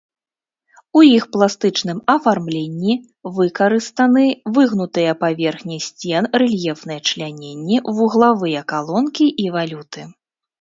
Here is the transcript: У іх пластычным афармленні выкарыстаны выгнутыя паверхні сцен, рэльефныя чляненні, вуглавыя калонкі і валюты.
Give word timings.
У 0.99 1.01
іх 1.07 1.25
пластычным 1.35 1.99
афармленні 2.13 2.93
выкарыстаны 3.37 4.23
выгнутыя 4.55 5.11
паверхні 5.25 5.77
сцен, 5.89 6.23
рэльефныя 6.45 6.99
чляненні, 7.11 7.77
вуглавыя 8.01 8.65
калонкі 8.75 9.27
і 9.47 9.49
валюты. 9.59 10.01